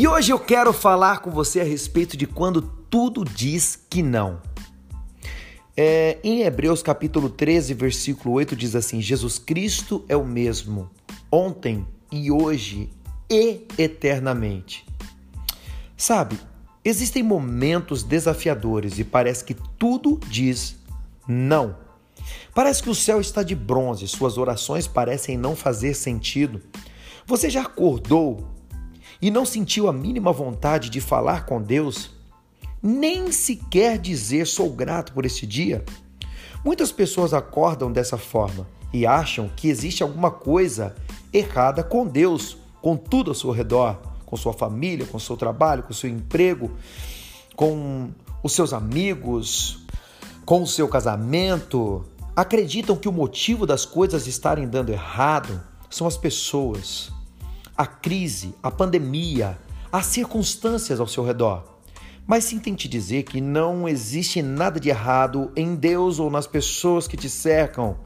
E 0.00 0.06
hoje 0.06 0.32
eu 0.32 0.38
quero 0.38 0.72
falar 0.72 1.18
com 1.18 1.28
você 1.28 1.60
a 1.60 1.64
respeito 1.64 2.16
de 2.16 2.24
quando 2.24 2.62
tudo 2.62 3.24
diz 3.24 3.76
que 3.90 4.00
não. 4.00 4.40
É, 5.76 6.18
em 6.22 6.42
Hebreus 6.42 6.84
capítulo 6.84 7.28
13, 7.28 7.74
versículo 7.74 8.32
8 8.36 8.54
diz 8.54 8.76
assim: 8.76 9.00
Jesus 9.02 9.40
Cristo 9.40 10.04
é 10.08 10.16
o 10.16 10.24
mesmo 10.24 10.88
ontem 11.32 11.84
e 12.12 12.30
hoje 12.30 12.92
e 13.28 13.66
eternamente. 13.76 14.86
Sabe, 15.96 16.38
existem 16.84 17.24
momentos 17.24 18.04
desafiadores 18.04 19.00
e 19.00 19.04
parece 19.04 19.44
que 19.44 19.56
tudo 19.76 20.20
diz 20.28 20.76
não. 21.26 21.74
Parece 22.54 22.84
que 22.84 22.90
o 22.90 22.94
céu 22.94 23.20
está 23.20 23.42
de 23.42 23.56
bronze, 23.56 24.06
suas 24.06 24.38
orações 24.38 24.86
parecem 24.86 25.36
não 25.36 25.56
fazer 25.56 25.92
sentido. 25.94 26.62
Você 27.26 27.50
já 27.50 27.62
acordou 27.62 28.57
e 29.20 29.30
não 29.30 29.44
sentiu 29.44 29.88
a 29.88 29.92
mínima 29.92 30.32
vontade 30.32 30.90
de 30.90 31.00
falar 31.00 31.44
com 31.44 31.60
Deus, 31.60 32.10
nem 32.82 33.32
sequer 33.32 33.98
dizer 33.98 34.46
sou 34.46 34.70
grato 34.70 35.12
por 35.12 35.26
este 35.26 35.46
dia. 35.46 35.84
Muitas 36.64 36.92
pessoas 36.92 37.32
acordam 37.34 37.90
dessa 37.90 38.16
forma 38.16 38.66
e 38.92 39.06
acham 39.06 39.50
que 39.54 39.68
existe 39.68 40.02
alguma 40.02 40.30
coisa 40.30 40.94
errada 41.32 41.82
com 41.82 42.06
Deus, 42.06 42.56
com 42.80 42.96
tudo 42.96 43.30
ao 43.30 43.34
seu 43.34 43.50
redor, 43.50 43.98
com 44.24 44.36
sua 44.36 44.52
família, 44.52 45.06
com 45.06 45.18
seu 45.18 45.36
trabalho, 45.36 45.82
com 45.82 45.92
seu 45.92 46.08
emprego, 46.08 46.70
com 47.56 48.10
os 48.42 48.52
seus 48.52 48.72
amigos, 48.72 49.80
com 50.44 50.62
o 50.62 50.66
seu 50.66 50.88
casamento. 50.88 52.04
Acreditam 52.34 52.96
que 52.96 53.08
o 53.08 53.12
motivo 53.12 53.66
das 53.66 53.84
coisas 53.84 54.26
estarem 54.26 54.68
dando 54.68 54.90
errado 54.90 55.60
são 55.90 56.06
as 56.06 56.16
pessoas, 56.16 57.10
a 57.78 57.86
crise, 57.86 58.56
a 58.60 58.72
pandemia, 58.72 59.56
as 59.92 60.06
circunstâncias 60.06 60.98
ao 60.98 61.06
seu 61.06 61.24
redor. 61.24 61.78
Mas 62.26 62.42
sinto 62.42 62.74
te 62.74 62.88
dizer 62.88 63.22
que 63.22 63.40
não 63.40 63.88
existe 63.88 64.42
nada 64.42 64.80
de 64.80 64.88
errado 64.88 65.52
em 65.54 65.76
Deus 65.76 66.18
ou 66.18 66.28
nas 66.28 66.44
pessoas 66.44 67.06
que 67.06 67.16
te 67.16 67.30
cercam. 67.30 67.96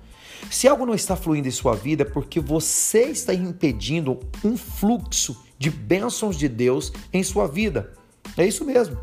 Se 0.51 0.69
algo 0.69 0.85
não 0.85 0.95
está 0.95 1.17
fluindo 1.17 1.49
em 1.49 1.51
sua 1.51 1.75
vida 1.75 2.03
é 2.03 2.05
porque 2.05 2.39
você 2.39 3.05
está 3.05 3.33
impedindo 3.33 4.21
um 4.45 4.59
fluxo 4.59 5.43
de 5.59 5.71
bênçãos 5.71 6.37
de 6.37 6.49
Deus 6.49 6.93
em 7.11 7.23
sua 7.23 7.49
vida. 7.49 7.95
É 8.37 8.47
isso 8.47 8.67
mesmo. 8.67 8.99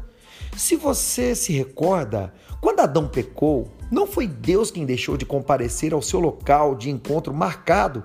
Se 0.56 0.76
você 0.76 1.34
se 1.34 1.52
recorda, 1.52 2.32
quando 2.62 2.82
Adão 2.82 3.08
pecou, 3.08 3.72
não 3.90 4.06
foi 4.06 4.28
Deus 4.28 4.70
quem 4.70 4.86
deixou 4.86 5.18
de 5.18 5.26
comparecer 5.26 5.94
ao 5.94 6.02
seu 6.02 6.20
local 6.20 6.76
de 6.76 6.92
encontro 6.92 7.34
marcado 7.34 8.04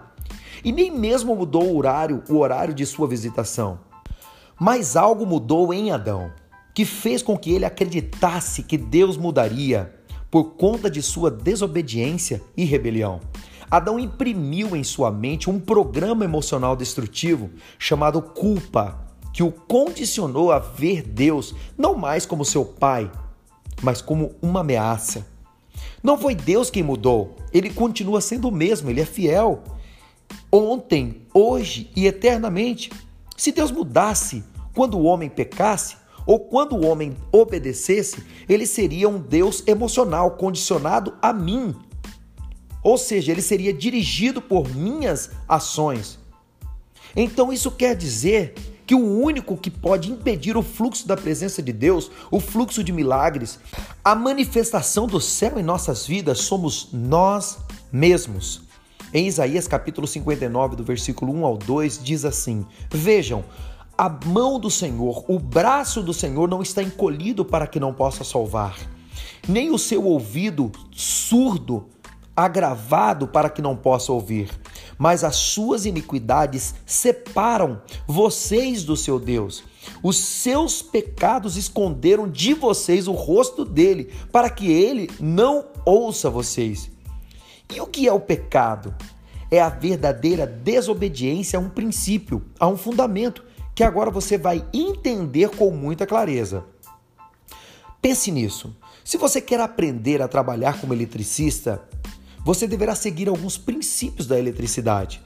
e 0.64 0.72
nem 0.72 0.90
mesmo 0.90 1.36
mudou 1.36 1.64
o 1.64 1.76
horário, 1.76 2.22
o 2.28 2.38
horário 2.38 2.72
de 2.72 2.86
sua 2.86 3.06
visitação. 3.06 3.78
Mas 4.58 4.96
algo 4.96 5.26
mudou 5.26 5.74
em 5.74 5.90
Adão, 5.92 6.32
que 6.72 6.84
fez 6.84 7.22
com 7.22 7.36
que 7.36 7.52
ele 7.52 7.64
acreditasse 7.64 8.62
que 8.62 8.78
Deus 8.78 9.16
mudaria 9.16 9.94
por 10.30 10.54
conta 10.54 10.90
de 10.90 11.02
sua 11.02 11.30
desobediência 11.30 12.42
e 12.56 12.64
rebelião. 12.64 13.20
Adão 13.70 13.98
imprimiu 13.98 14.74
em 14.74 14.82
sua 14.82 15.10
mente 15.10 15.50
um 15.50 15.60
programa 15.60 16.24
emocional 16.24 16.74
destrutivo 16.74 17.50
chamado 17.78 18.22
culpa, 18.22 19.00
que 19.32 19.42
o 19.42 19.50
condicionou 19.50 20.50
a 20.50 20.58
ver 20.58 21.02
Deus 21.02 21.54
não 21.76 21.94
mais 21.94 22.24
como 22.24 22.44
seu 22.44 22.64
pai, 22.64 23.10
mas 23.82 24.00
como 24.00 24.34
uma 24.40 24.60
ameaça. 24.60 25.26
Não 26.02 26.16
foi 26.18 26.34
Deus 26.34 26.70
quem 26.70 26.82
mudou, 26.82 27.36
ele 27.52 27.70
continua 27.70 28.20
sendo 28.20 28.48
o 28.48 28.52
mesmo, 28.52 28.90
ele 28.90 29.00
é 29.00 29.04
fiel 29.04 29.62
ontem, 30.54 31.26
hoje 31.34 31.90
e 31.96 32.06
eternamente. 32.06 32.92
Se 33.36 33.50
Deus 33.50 33.72
mudasse 33.72 34.44
quando 34.72 34.96
o 34.96 35.02
homem 35.02 35.28
pecasse, 35.28 35.96
ou 36.24 36.38
quando 36.38 36.76
o 36.76 36.86
homem 36.86 37.16
obedecesse, 37.32 38.22
ele 38.48 38.64
seria 38.64 39.08
um 39.08 39.18
Deus 39.18 39.62
emocional, 39.66 40.32
condicionado 40.32 41.14
a 41.20 41.32
mim. 41.32 41.74
Ou 42.82 42.96
seja, 42.96 43.32
ele 43.32 43.42
seria 43.42 43.74
dirigido 43.74 44.40
por 44.40 44.68
minhas 44.74 45.30
ações. 45.48 46.18
Então 47.16 47.52
isso 47.52 47.70
quer 47.70 47.94
dizer 47.94 48.54
que 48.86 48.94
o 48.94 49.20
único 49.20 49.56
que 49.56 49.70
pode 49.70 50.10
impedir 50.10 50.56
o 50.56 50.62
fluxo 50.62 51.06
da 51.06 51.16
presença 51.16 51.62
de 51.62 51.72
Deus, 51.72 52.10
o 52.30 52.38
fluxo 52.38 52.84
de 52.84 52.92
milagres, 52.92 53.58
a 54.04 54.14
manifestação 54.14 55.06
do 55.06 55.20
céu 55.20 55.58
em 55.58 55.62
nossas 55.62 56.06
vidas 56.06 56.40
somos 56.40 56.88
nós 56.92 57.58
mesmos. 57.90 58.63
Em 59.16 59.28
Isaías 59.28 59.68
capítulo 59.68 60.08
59, 60.08 60.74
do 60.74 60.82
versículo 60.82 61.32
1 61.32 61.46
ao 61.46 61.56
2, 61.56 62.00
diz 62.02 62.24
assim: 62.24 62.66
Vejam, 62.90 63.44
a 63.96 64.08
mão 64.08 64.58
do 64.58 64.68
Senhor, 64.68 65.24
o 65.28 65.38
braço 65.38 66.02
do 66.02 66.12
Senhor 66.12 66.48
não 66.48 66.60
está 66.60 66.82
encolhido 66.82 67.44
para 67.44 67.68
que 67.68 67.78
não 67.78 67.94
possa 67.94 68.24
salvar, 68.24 68.76
nem 69.46 69.70
o 69.70 69.78
seu 69.78 70.04
ouvido 70.04 70.72
surdo 70.90 71.86
agravado 72.34 73.28
para 73.28 73.48
que 73.48 73.62
não 73.62 73.76
possa 73.76 74.12
ouvir. 74.12 74.50
Mas 74.98 75.22
as 75.22 75.36
suas 75.36 75.86
iniquidades 75.86 76.74
separam 76.84 77.80
vocês 78.08 78.82
do 78.82 78.96
seu 78.96 79.20
Deus. 79.20 79.62
Os 80.02 80.16
seus 80.16 80.82
pecados 80.82 81.56
esconderam 81.56 82.28
de 82.28 82.52
vocês 82.52 83.06
o 83.06 83.12
rosto 83.12 83.64
dele, 83.64 84.12
para 84.32 84.50
que 84.50 84.72
ele 84.72 85.08
não 85.20 85.66
ouça 85.86 86.28
vocês. 86.28 86.93
E 87.72 87.80
o 87.80 87.86
que 87.86 88.06
é 88.06 88.12
o 88.12 88.20
pecado? 88.20 88.94
É 89.50 89.60
a 89.60 89.68
verdadeira 89.68 90.46
desobediência 90.46 91.58
a 91.58 91.62
um 91.62 91.68
princípio, 91.68 92.44
a 92.58 92.66
um 92.66 92.76
fundamento, 92.76 93.44
que 93.74 93.82
agora 93.82 94.10
você 94.10 94.38
vai 94.38 94.64
entender 94.72 95.50
com 95.50 95.70
muita 95.70 96.06
clareza. 96.06 96.64
Pense 98.00 98.30
nisso. 98.30 98.76
Se 99.04 99.16
você 99.16 99.40
quer 99.40 99.60
aprender 99.60 100.22
a 100.22 100.28
trabalhar 100.28 100.80
como 100.80 100.94
eletricista, 100.94 101.82
você 102.44 102.66
deverá 102.66 102.94
seguir 102.94 103.28
alguns 103.28 103.56
princípios 103.56 104.26
da 104.26 104.38
eletricidade, 104.38 105.22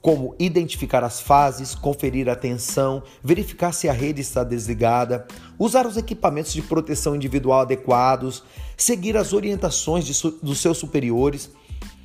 como 0.00 0.34
identificar 0.38 1.04
as 1.04 1.20
fases, 1.20 1.74
conferir 1.74 2.28
a 2.28 2.34
tensão, 2.34 3.02
verificar 3.22 3.72
se 3.72 3.88
a 3.88 3.92
rede 3.92 4.22
está 4.22 4.42
desligada, 4.42 5.26
usar 5.58 5.86
os 5.86 5.96
equipamentos 5.96 6.52
de 6.52 6.62
proteção 6.62 7.14
individual 7.14 7.60
adequados, 7.60 8.42
seguir 8.76 9.16
as 9.16 9.32
orientações 9.32 10.06
dos 10.42 10.58
seus 10.58 10.78
superiores 10.78 11.50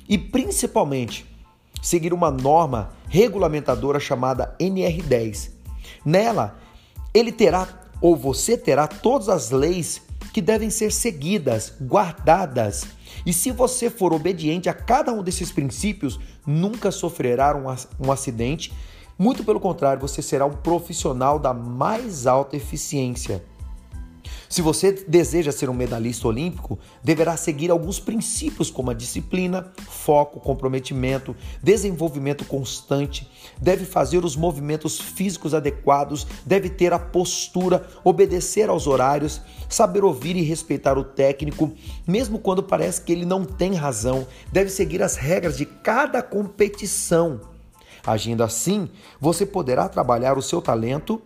e 0.08 0.16
principalmente 0.18 1.26
seguir 1.82 2.12
uma 2.12 2.30
norma 2.30 2.92
regulamentadora 3.08 3.98
chamada 3.98 4.54
NR10. 4.58 5.50
Nela, 6.04 6.58
ele 7.12 7.32
terá 7.32 7.82
ou 8.00 8.16
você 8.16 8.56
terá 8.56 8.86
todas 8.86 9.28
as 9.28 9.50
leis 9.50 10.02
que 10.32 10.40
devem 10.40 10.70
ser 10.70 10.90
seguidas, 10.90 11.74
guardadas. 11.80 12.86
E 13.24 13.32
se 13.32 13.50
você 13.50 13.90
for 13.90 14.12
obediente 14.12 14.68
a 14.68 14.74
cada 14.74 15.12
um 15.12 15.22
desses 15.22 15.52
princípios, 15.52 16.18
nunca 16.46 16.90
sofrerá 16.90 17.54
um, 17.54 18.10
acidente. 18.10 18.72
Muito 19.18 19.44
pelo 19.44 19.60
contrário, 19.60 20.00
você 20.00 20.22
será 20.22 20.46
um 20.46 20.56
profissional 20.56 21.38
da 21.38 21.52
mais 21.52 22.26
alta 22.26 22.56
eficiência. 22.56 23.44
Se 24.52 24.60
você 24.60 24.92
deseja 25.08 25.50
ser 25.50 25.70
um 25.70 25.72
medalhista 25.72 26.28
olímpico, 26.28 26.78
deverá 27.02 27.38
seguir 27.38 27.70
alguns 27.70 27.98
princípios 27.98 28.70
como 28.70 28.90
a 28.90 28.94
disciplina, 28.94 29.72
foco, 29.88 30.40
comprometimento, 30.40 31.34
desenvolvimento 31.62 32.44
constante, 32.44 33.26
deve 33.58 33.86
fazer 33.86 34.26
os 34.26 34.36
movimentos 34.36 35.00
físicos 35.00 35.54
adequados, 35.54 36.26
deve 36.44 36.68
ter 36.68 36.92
a 36.92 36.98
postura, 36.98 37.88
obedecer 38.04 38.68
aos 38.68 38.86
horários, 38.86 39.40
saber 39.70 40.04
ouvir 40.04 40.36
e 40.36 40.42
respeitar 40.42 40.98
o 40.98 41.04
técnico, 41.04 41.72
mesmo 42.06 42.38
quando 42.38 42.62
parece 42.62 43.00
que 43.00 43.12
ele 43.12 43.24
não 43.24 43.46
tem 43.46 43.72
razão, 43.72 44.26
deve 44.52 44.68
seguir 44.68 45.02
as 45.02 45.16
regras 45.16 45.56
de 45.56 45.64
cada 45.64 46.22
competição. 46.22 47.40
Agindo 48.06 48.44
assim, 48.44 48.90
você 49.18 49.46
poderá 49.46 49.88
trabalhar 49.88 50.36
o 50.36 50.42
seu 50.42 50.60
talento 50.60 51.22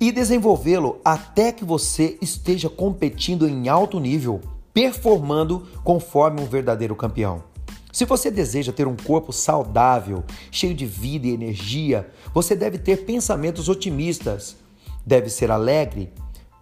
e 0.00 0.10
desenvolvê-lo 0.10 1.00
até 1.04 1.52
que 1.52 1.64
você 1.64 2.18
esteja 2.20 2.68
competindo 2.68 3.48
em 3.48 3.68
alto 3.68 4.00
nível, 4.00 4.40
performando 4.72 5.66
conforme 5.84 6.40
um 6.40 6.46
verdadeiro 6.46 6.96
campeão. 6.96 7.44
Se 7.92 8.06
você 8.06 8.30
deseja 8.30 8.72
ter 8.72 8.86
um 8.86 8.96
corpo 8.96 9.32
saudável, 9.32 10.24
cheio 10.50 10.74
de 10.74 10.86
vida 10.86 11.26
e 11.26 11.34
energia, 11.34 12.08
você 12.32 12.56
deve 12.56 12.78
ter 12.78 13.04
pensamentos 13.04 13.68
otimistas, 13.68 14.56
deve 15.04 15.28
ser 15.28 15.50
alegre, 15.50 16.10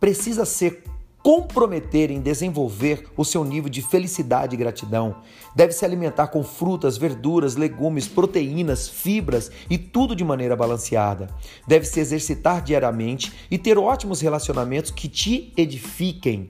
precisa 0.00 0.44
ser 0.44 0.82
comprometer 1.22 2.10
em 2.10 2.20
desenvolver 2.20 3.06
o 3.16 3.24
seu 3.24 3.44
nível 3.44 3.68
de 3.68 3.82
felicidade 3.82 4.54
e 4.54 4.58
gratidão. 4.58 5.16
Deve 5.54 5.72
se 5.72 5.84
alimentar 5.84 6.28
com 6.28 6.42
frutas, 6.42 6.96
verduras, 6.96 7.56
legumes, 7.56 8.08
proteínas, 8.08 8.88
fibras 8.88 9.50
e 9.68 9.76
tudo 9.76 10.16
de 10.16 10.24
maneira 10.24 10.56
balanceada. 10.56 11.28
Deve 11.66 11.84
se 11.84 12.00
exercitar 12.00 12.62
diariamente 12.62 13.32
e 13.50 13.58
ter 13.58 13.78
ótimos 13.78 14.20
relacionamentos 14.20 14.90
que 14.90 15.08
te 15.08 15.52
edifiquem. 15.56 16.48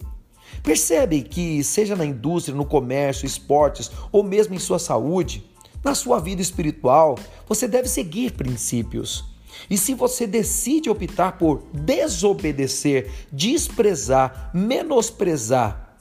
Percebe 0.63 1.23
que, 1.23 1.63
seja 1.65 1.97
na 1.97 2.05
indústria, 2.05 2.57
no 2.57 2.65
comércio, 2.65 3.27
esportes 3.27 3.91
ou 4.13 4.23
mesmo 4.23 4.55
em 4.55 4.59
sua 4.59 4.79
saúde, 4.79 5.45
na 5.83 5.95
sua 5.95 6.19
vida 6.19 6.43
espiritual, 6.43 7.19
você 7.49 7.67
deve 7.67 7.89
seguir 7.89 8.33
princípios. 8.33 9.30
E 9.69 9.77
se 9.77 9.95
você 9.95 10.27
decide 10.27 10.91
optar 10.91 11.39
por 11.39 11.63
desobedecer, 11.73 13.11
desprezar, 13.33 14.51
menosprezar 14.55 15.97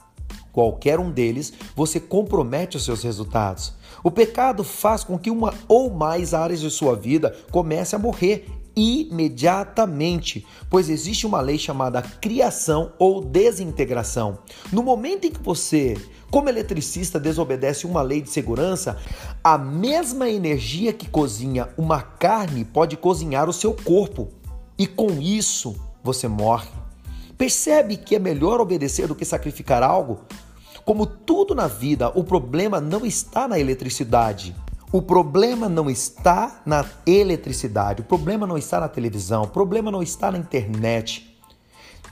qualquer 0.52 0.98
um 0.98 1.10
deles, 1.10 1.52
você 1.74 2.00
compromete 2.00 2.76
os 2.76 2.84
seus 2.84 3.02
resultados. 3.02 3.72
O 4.02 4.10
pecado 4.10 4.64
faz 4.64 5.04
com 5.04 5.18
que 5.18 5.30
uma 5.30 5.54
ou 5.68 5.90
mais 5.90 6.34
áreas 6.34 6.60
de 6.60 6.70
sua 6.70 6.96
vida 6.96 7.36
comece 7.50 7.94
a 7.94 7.98
morrer 7.98 8.46
imediatamente, 8.80 10.46
pois 10.70 10.88
existe 10.88 11.26
uma 11.26 11.40
lei 11.42 11.58
chamada 11.58 12.00
criação 12.00 12.92
ou 12.98 13.22
desintegração. 13.22 14.38
No 14.72 14.82
momento 14.82 15.26
em 15.26 15.30
que 15.30 15.42
você, 15.42 15.98
como 16.30 16.48
eletricista, 16.48 17.20
desobedece 17.20 17.86
uma 17.86 18.00
lei 18.00 18.22
de 18.22 18.30
segurança, 18.30 18.96
a 19.44 19.58
mesma 19.58 20.30
energia 20.30 20.94
que 20.94 21.08
cozinha 21.08 21.68
uma 21.76 22.00
carne 22.00 22.64
pode 22.64 22.96
cozinhar 22.96 23.48
o 23.50 23.52
seu 23.52 23.74
corpo, 23.74 24.28
e 24.78 24.86
com 24.86 25.20
isso 25.20 25.76
você 26.02 26.26
morre. 26.26 26.70
Percebe 27.36 27.98
que 27.98 28.16
é 28.16 28.18
melhor 28.18 28.60
obedecer 28.60 29.06
do 29.06 29.14
que 29.14 29.24
sacrificar 29.26 29.82
algo? 29.82 30.22
Como 30.86 31.04
tudo 31.04 31.54
na 31.54 31.66
vida, 31.66 32.10
o 32.14 32.24
problema 32.24 32.80
não 32.80 33.04
está 33.04 33.46
na 33.46 33.58
eletricidade. 33.58 34.56
O 34.92 35.00
problema 35.00 35.68
não 35.68 35.88
está 35.88 36.62
na 36.66 36.84
eletricidade, 37.06 38.00
o 38.00 38.04
problema 38.04 38.44
não 38.44 38.58
está 38.58 38.80
na 38.80 38.88
televisão, 38.88 39.44
o 39.44 39.48
problema 39.48 39.88
não 39.88 40.02
está 40.02 40.32
na 40.32 40.38
internet. 40.38 41.38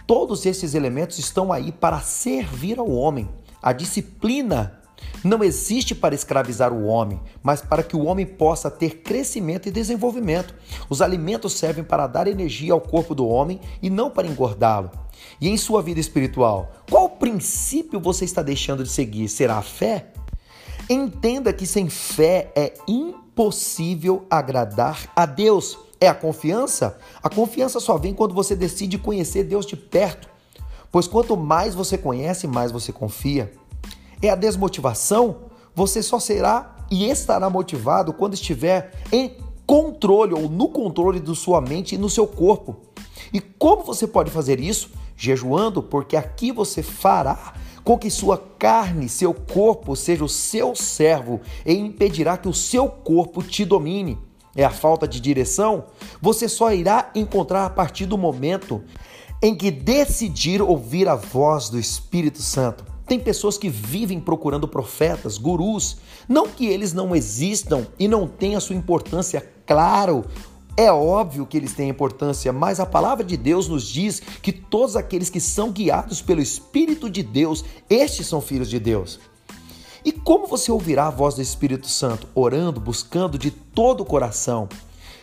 Todos 0.07 0.47
esses 0.47 0.75
elementos 0.75 1.19
estão 1.19 1.53
aí 1.53 1.73
para 1.73 2.01
servir 2.01 2.79
ao 2.79 2.89
homem. 2.89 3.29
A 3.61 3.73
disciplina 3.73 4.81
não 5.25 5.43
existe 5.43 5.93
para 5.93 6.15
escravizar 6.15 6.73
o 6.73 6.85
homem, 6.85 7.21
mas 7.43 7.61
para 7.61 7.83
que 7.83 7.97
o 7.97 8.05
homem 8.05 8.25
possa 8.25 8.71
ter 8.71 9.03
crescimento 9.03 9.67
e 9.67 9.73
desenvolvimento. 9.73 10.55
Os 10.89 11.03
alimentos 11.03 11.55
servem 11.55 11.83
para 11.83 12.07
dar 12.07 12.29
energia 12.29 12.73
ao 12.73 12.81
corpo 12.81 13.13
do 13.13 13.27
homem 13.27 13.61
e 13.83 13.91
não 13.91 14.09
para 14.09 14.29
engordá-lo. 14.29 14.93
E 15.41 15.49
em 15.49 15.57
sua 15.57 15.83
vida 15.83 15.99
espiritual, 15.99 16.71
qual 16.89 17.09
princípio 17.09 17.99
você 17.99 18.25
está 18.25 18.41
deixando 18.41 18.85
de 18.85 18.91
seguir? 18.91 19.29
Será 19.29 19.57
a 19.57 19.63
fé? 19.63 20.13
Entenda 20.89 21.53
que 21.53 21.67
sem 21.67 21.91
fé 21.91 22.51
é 22.57 22.73
impossível 22.89 24.25
agradar 24.31 25.13
a 25.15 25.27
Deus. 25.27 25.79
É 26.01 26.09
a 26.09 26.15
confiança? 26.15 26.99
A 27.23 27.29
confiança 27.29 27.79
só 27.79 27.99
vem 27.99 28.15
quando 28.15 28.35
você 28.35 28.57
decide 28.57 28.97
conhecer 28.97 29.45
Deus 29.45 29.67
de 29.67 29.77
perto. 29.77 30.29
Pois 30.91 31.07
quanto 31.07 31.37
mais 31.37 31.75
você 31.75 31.99
conhece, 31.99 32.47
mais 32.47 32.73
você 32.73 32.91
confia. 32.91 33.53
É 34.23 34.31
a 34.31 34.35
desmotivação? 34.35 35.49
Você 35.75 36.03
só 36.03 36.19
será 36.19 36.77
e 36.91 37.11
estará 37.11 37.51
motivado 37.51 38.15
quando 38.15 38.35
estiver 38.35 38.93
em 39.13 39.37
controle 39.67 40.33
ou 40.33 40.49
no 40.49 40.71
controle 40.71 41.21
da 41.21 41.35
sua 41.35 41.61
mente 41.61 41.97
e 41.97 41.99
no 41.99 42.09
seu 42.09 42.27
corpo. 42.27 42.77
E 43.31 43.41
como 43.41 43.85
você 43.85 44.07
pode 44.07 44.31
fazer 44.31 44.59
isso? 44.59 44.91
Jejuando, 45.15 45.83
porque 45.83 46.17
aqui 46.17 46.51
você 46.51 46.83
fará 46.83 47.53
com 47.89 47.97
que 47.97 48.11
sua 48.11 48.37
carne, 48.37 49.09
seu 49.09 49.33
corpo, 49.33 49.97
seja 49.97 50.23
o 50.23 50.29
seu 50.29 50.77
servo 50.77 51.41
e 51.65 51.73
impedirá 51.73 52.37
que 52.37 52.47
o 52.47 52.53
seu 52.53 52.87
corpo 52.87 53.43
te 53.43 53.65
domine. 53.65 54.19
É 54.55 54.63
a 54.63 54.69
falta 54.69 55.09
de 55.09 55.19
direção? 55.19 55.87
Você 56.21 56.51
só 56.51 56.71
irá 56.71 57.11
encontrar 57.15 57.65
a 57.65 57.71
partir 57.71 58.05
do 58.05 58.19
momento 58.19 58.85
em 59.41 59.55
que 59.55 59.71
decidir 59.71 60.61
ouvir 60.61 61.09
a 61.09 61.15
voz 61.15 61.71
do 61.71 61.79
Espírito 61.79 62.43
Santo. 62.43 62.85
Tem 63.07 63.19
pessoas 63.19 63.57
que 63.57 63.71
vivem 63.71 64.21
procurando 64.21 64.69
profetas, 64.69 65.39
gurus, 65.39 65.97
não 66.29 66.47
que 66.47 66.67
eles 66.67 66.93
não 66.93 67.17
existam 67.17 67.87
e 67.99 68.07
não 68.07 68.29
tenham 68.29 68.61
sua 68.61 68.77
importância, 68.77 69.51
claro, 69.67 70.27
é 70.79 70.93
óbvio 70.93 71.45
que 71.45 71.57
eles 71.57 71.75
têm 71.75 71.89
importância, 71.89 72.53
mas 72.53 72.79
a 72.79 72.87
palavra 72.87 73.25
de 73.25 73.37
Deus 73.37 73.67
nos 73.67 73.83
diz 73.85 74.21
que 74.21 74.53
todos 74.53 74.95
aqueles 74.95 75.29
que 75.29 75.41
são 75.41 75.73
guiados 75.73 76.23
pelo 76.23 76.41
Espírito 76.41 77.11
de 77.11 77.21
Deus, 77.21 77.65
estes 77.91 78.29
são 78.29 78.41
filhos 78.41 78.71
de 78.71 78.79
Deus. 78.79 79.19
E 80.05 80.13
como 80.13 80.47
você 80.47 80.71
ouvirá 80.71 81.09
a 81.09 81.11
voz 81.11 81.35
do 81.35 81.43
Espírito 81.43 81.89
Santo? 81.89 82.29
Orando, 82.33 82.81
buscando 82.81 83.37
de 83.37 83.51
todo 83.51 84.03
o 84.03 84.07
coração, 84.07 84.69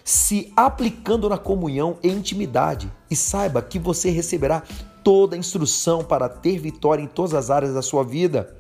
se 0.04 0.52
aplicando 0.58 1.30
na 1.30 1.38
comunhão 1.38 1.96
e 2.04 2.10
intimidade. 2.10 2.92
E 3.10 3.16
saiba 3.16 3.62
que 3.62 3.80
você 3.80 4.10
receberá 4.10 4.62
toda 5.06 5.38
a 5.38 5.40
instrução 5.40 6.04
para 6.04 6.28
ter 6.28 6.60
vitória 6.60 7.02
em 7.02 7.08
todas 7.08 7.34
as 7.34 7.50
áreas 7.50 7.74
da 7.74 7.82
sua 7.82 8.04
vida. 8.04 8.58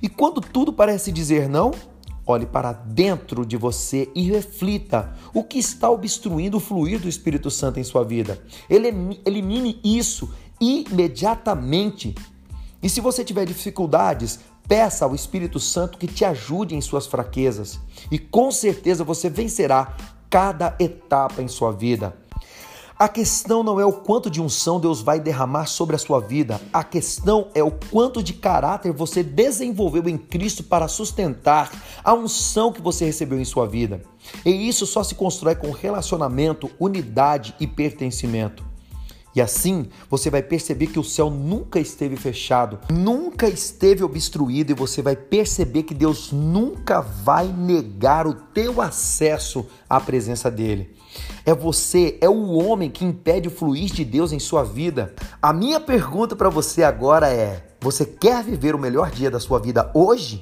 E 0.00 0.08
quando 0.08 0.40
tudo 0.40 0.72
parece 0.72 1.10
dizer 1.10 1.48
não, 1.48 1.72
Olhe 2.26 2.44
para 2.44 2.72
dentro 2.72 3.46
de 3.46 3.56
você 3.56 4.10
e 4.12 4.22
reflita 4.22 5.14
o 5.32 5.44
que 5.44 5.58
está 5.58 5.88
obstruindo 5.88 6.56
o 6.56 6.60
fluir 6.60 6.98
do 6.98 7.08
Espírito 7.08 7.50
Santo 7.52 7.78
em 7.78 7.84
sua 7.84 8.02
vida. 8.02 8.42
Elimine 8.68 9.80
isso 9.84 10.34
imediatamente. 10.60 12.14
E 12.82 12.88
se 12.88 13.00
você 13.00 13.24
tiver 13.24 13.46
dificuldades, 13.46 14.40
peça 14.66 15.04
ao 15.04 15.14
Espírito 15.14 15.60
Santo 15.60 15.98
que 15.98 16.08
te 16.08 16.24
ajude 16.24 16.74
em 16.74 16.80
suas 16.80 17.06
fraquezas. 17.06 17.78
E 18.10 18.18
com 18.18 18.50
certeza 18.50 19.04
você 19.04 19.30
vencerá 19.30 19.96
cada 20.28 20.74
etapa 20.80 21.40
em 21.40 21.46
sua 21.46 21.70
vida. 21.70 22.16
A 22.98 23.08
questão 23.08 23.62
não 23.62 23.78
é 23.78 23.84
o 23.84 23.92
quanto 23.92 24.30
de 24.30 24.40
unção 24.40 24.80
Deus 24.80 25.02
vai 25.02 25.20
derramar 25.20 25.66
sobre 25.66 25.94
a 25.94 25.98
sua 25.98 26.18
vida, 26.18 26.58
a 26.72 26.82
questão 26.82 27.48
é 27.54 27.62
o 27.62 27.70
quanto 27.70 28.22
de 28.22 28.32
caráter 28.32 28.90
você 28.90 29.22
desenvolveu 29.22 30.08
em 30.08 30.16
Cristo 30.16 30.64
para 30.64 30.88
sustentar 30.88 31.70
a 32.02 32.14
unção 32.14 32.72
que 32.72 32.80
você 32.80 33.04
recebeu 33.04 33.38
em 33.38 33.44
sua 33.44 33.66
vida. 33.66 34.00
E 34.46 34.50
isso 34.66 34.86
só 34.86 35.02
se 35.04 35.14
constrói 35.14 35.54
com 35.54 35.72
relacionamento, 35.72 36.70
unidade 36.80 37.54
e 37.60 37.66
pertencimento. 37.66 38.65
E 39.36 39.40
assim 39.42 39.90
você 40.08 40.30
vai 40.30 40.42
perceber 40.42 40.86
que 40.86 40.98
o 40.98 41.04
céu 41.04 41.28
nunca 41.28 41.78
esteve 41.78 42.16
fechado, 42.16 42.78
nunca 42.90 43.46
esteve 43.46 44.02
obstruído, 44.02 44.72
e 44.72 44.74
você 44.74 45.02
vai 45.02 45.14
perceber 45.14 45.82
que 45.82 45.92
Deus 45.92 46.32
nunca 46.32 47.02
vai 47.02 47.46
negar 47.46 48.26
o 48.26 48.32
teu 48.32 48.80
acesso 48.80 49.66
à 49.90 50.00
presença 50.00 50.50
dele. 50.50 50.96
É 51.44 51.54
você, 51.54 52.16
é 52.22 52.28
o 52.30 52.52
homem 52.52 52.90
que 52.90 53.04
impede 53.04 53.48
o 53.48 53.50
fluir 53.50 53.92
de 53.92 54.06
Deus 54.06 54.32
em 54.32 54.38
sua 54.38 54.64
vida. 54.64 55.14
A 55.40 55.52
minha 55.52 55.80
pergunta 55.80 56.34
para 56.34 56.48
você 56.48 56.82
agora 56.82 57.28
é: 57.28 57.62
você 57.78 58.06
quer 58.06 58.42
viver 58.42 58.74
o 58.74 58.78
melhor 58.78 59.10
dia 59.10 59.30
da 59.30 59.38
sua 59.38 59.58
vida 59.58 59.90
hoje? 59.92 60.40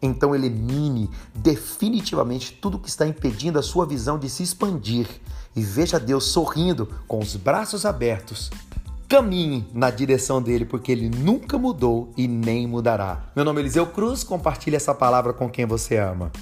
Então 0.00 0.34
elimine 0.34 1.08
definitivamente 1.34 2.54
tudo 2.54 2.78
que 2.78 2.88
está 2.88 3.06
impedindo 3.06 3.58
a 3.58 3.62
sua 3.62 3.86
visão 3.86 4.18
de 4.18 4.28
se 4.28 4.42
expandir 4.42 5.06
e 5.54 5.62
veja 5.62 6.00
Deus 6.00 6.24
sorrindo 6.24 6.88
com 7.06 7.18
os 7.18 7.36
braços 7.36 7.84
abertos. 7.84 8.50
Caminhe 9.08 9.66
na 9.74 9.90
direção 9.90 10.40
dele, 10.40 10.64
porque 10.64 10.90
ele 10.90 11.10
nunca 11.10 11.58
mudou 11.58 12.12
e 12.16 12.26
nem 12.26 12.66
mudará. 12.66 13.24
Meu 13.36 13.44
nome 13.44 13.60
é 13.60 13.62
Eliseu 13.62 13.86
Cruz, 13.86 14.24
compartilhe 14.24 14.76
essa 14.76 14.94
palavra 14.94 15.32
com 15.32 15.50
quem 15.50 15.66
você 15.66 15.98
ama. 15.98 16.32